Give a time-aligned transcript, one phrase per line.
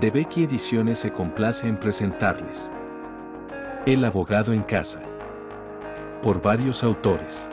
[0.00, 2.72] De Becky Ediciones se complace en presentarles.
[3.84, 5.00] El abogado en casa.
[6.22, 7.46] Por varios autores.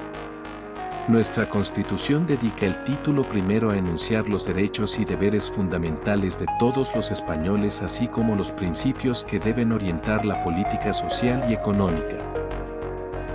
[1.09, 6.95] Nuestra Constitución dedica el título primero a enunciar los derechos y deberes fundamentales de todos
[6.95, 12.19] los españoles así como los principios que deben orientar la política social y económica.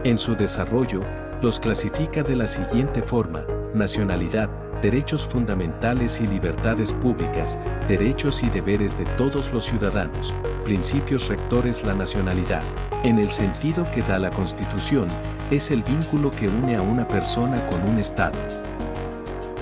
[0.03, 1.03] En su desarrollo,
[1.43, 3.45] los clasifica de la siguiente forma,
[3.75, 4.49] nacionalidad,
[4.85, 11.95] derechos fundamentales y libertades públicas, derechos y deberes de todos los ciudadanos, principios rectores la
[11.95, 12.63] nacionalidad,
[13.03, 15.09] en el sentido que da la Constitución,
[15.51, 18.39] es el vínculo que une a una persona con un Estado.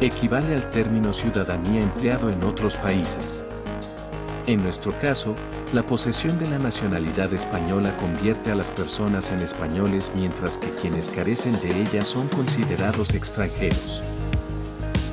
[0.01, 3.45] Equivale al término ciudadanía empleado en otros países.
[4.49, 5.37] En nuestro caso,
[5.73, 11.13] la posesión de la nacionalidad española convierte a las personas en españoles mientras que quienes
[11.13, 14.03] carecen de ella son considerados extranjeros.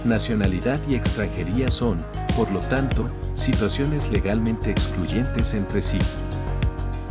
[0.06, 1.98] Nacionalidad y extranjería son,
[2.38, 6.00] por lo tanto, situaciones legalmente excluyentes entre sí.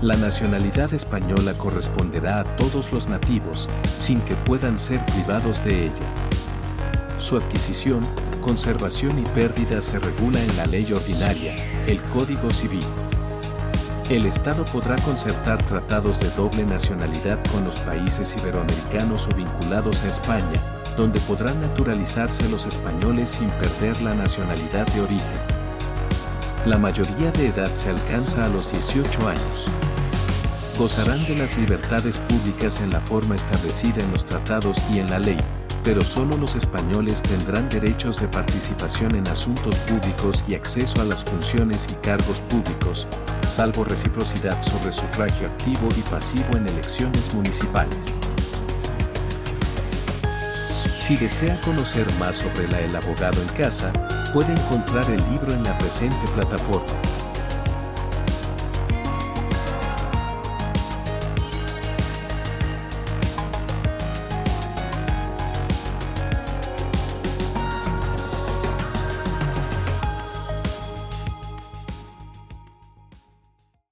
[0.01, 6.15] La nacionalidad española corresponderá a todos los nativos, sin que puedan ser privados de ella.
[7.19, 8.07] Su adquisición,
[8.41, 12.85] conservación y pérdida se regula en la ley ordinaria, el Código Civil.
[14.09, 20.09] El Estado podrá concertar tratados de doble nacionalidad con los países iberoamericanos o vinculados a
[20.09, 25.39] España, donde podrán naturalizarse los españoles sin perder la nacionalidad de origen.
[26.67, 29.69] La mayoría de edad se alcanza a los 18 años.
[30.77, 35.21] Gozarán de las libertades públicas en la forma establecida en los tratados y en la
[35.21, 35.39] ley,
[35.85, 41.23] pero solo los españoles tendrán derechos de participación en asuntos públicos y acceso a las
[41.23, 43.07] funciones y cargos públicos,
[43.47, 48.19] salvo reciprocidad sobre sufragio activo y pasivo en elecciones municipales.
[50.99, 53.93] Si desea conocer más sobre la El Abogado en Casa,
[54.35, 57.28] puede encontrar el libro en la presente plataforma.